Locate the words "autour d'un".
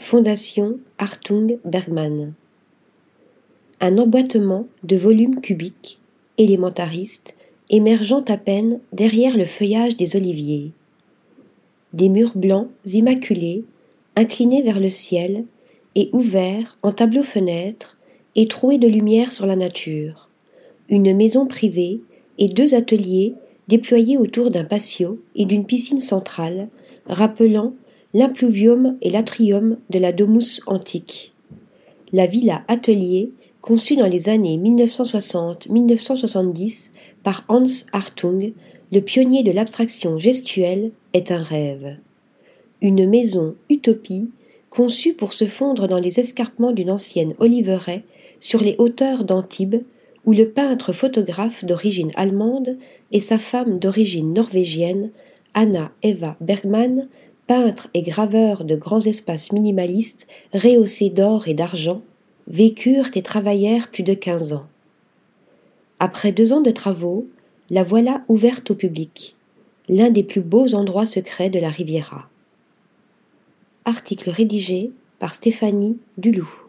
24.16-24.64